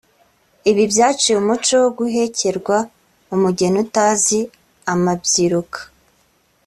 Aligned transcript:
Ibi 0.69 0.83
byaciye 0.91 1.35
umuco 1.41 1.73
wo 1.83 1.89
guhekerwa 1.97 2.77
umugeni 3.35 3.77
utazi 3.85 4.39
amabyiruka 4.93 5.79